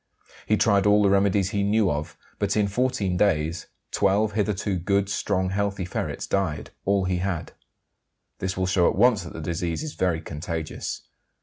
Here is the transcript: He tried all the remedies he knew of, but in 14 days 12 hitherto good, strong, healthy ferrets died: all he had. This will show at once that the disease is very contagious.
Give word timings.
He 0.47 0.57
tried 0.57 0.87
all 0.87 1.03
the 1.03 1.11
remedies 1.11 1.51
he 1.51 1.61
knew 1.61 1.91
of, 1.91 2.17
but 2.39 2.57
in 2.57 2.67
14 2.67 3.17
days 3.17 3.67
12 3.91 4.31
hitherto 4.31 4.77
good, 4.79 5.09
strong, 5.09 5.51
healthy 5.51 5.85
ferrets 5.85 6.25
died: 6.25 6.71
all 6.85 7.05
he 7.05 7.17
had. 7.17 7.51
This 8.39 8.57
will 8.57 8.65
show 8.65 8.89
at 8.89 8.95
once 8.97 9.21
that 9.21 9.33
the 9.33 9.39
disease 9.41 9.83
is 9.83 9.93
very 9.93 10.19
contagious. 10.19 11.03